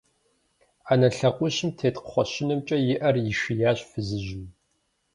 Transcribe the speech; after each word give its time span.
Ӏэнэ 0.85 1.09
лъакъуищым 1.17 1.69
тет 1.77 1.95
кхъуэщынымкӀэ 2.03 2.77
и 2.93 2.95
Ӏэр 2.99 3.15
ишиящ 3.31 3.79
фызыжьым. 3.89 4.45